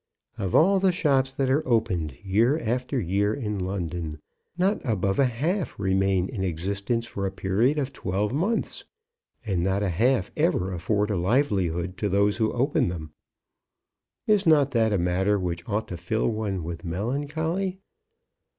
Of 0.39 0.55
all 0.55 0.79
the 0.79 0.91
shops 0.91 1.31
that 1.33 1.47
are 1.51 1.61
opened 1.67 2.13
year 2.23 2.57
after 2.57 2.99
year 2.99 3.35
in 3.35 3.59
London, 3.59 4.19
not 4.57 4.81
above 4.83 5.19
a 5.19 5.25
half 5.27 5.77
remain 5.79 6.27
in 6.27 6.43
existence 6.43 7.05
for 7.05 7.27
a 7.27 7.31
period 7.31 7.77
of 7.77 7.93
twelve 7.93 8.33
months; 8.33 8.83
and 9.45 9.61
not 9.61 9.83
a 9.83 9.89
half 9.89 10.31
ever 10.35 10.73
afford 10.73 11.11
a 11.11 11.17
livelihood 11.17 11.97
to 11.97 12.09
those 12.09 12.37
who 12.37 12.51
open 12.51 12.87
them. 12.87 13.11
Is 14.25 14.47
not 14.47 14.71
that 14.71 14.91
a 14.91 14.97
matter 14.97 15.39
which 15.39 15.69
ought 15.69 15.87
to 15.89 15.97
fill 15.97 16.29
one 16.29 16.63
with 16.63 16.83
melancholy? 16.83 17.77